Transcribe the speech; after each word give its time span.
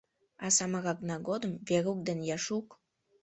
А 0.45 0.47
самырыкна 0.55 1.15
годым— 1.27 1.53
Верук 1.67 1.99
ден 2.07 2.19
Яшук. 2.35 2.67